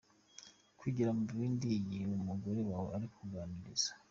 Kwigira 0.77 1.11
mu 1.17 1.23
bindi 1.37 1.67
igihe 1.79 2.05
umugore 2.19 2.59
wawe 2.69 2.89
ari 2.97 3.07
kukuvugisha. 3.13 3.91